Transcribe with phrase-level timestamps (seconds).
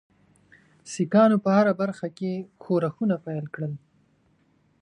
[0.91, 2.31] سیکهانو په هره برخه کې
[2.63, 3.73] ښورښونه پیل کړل.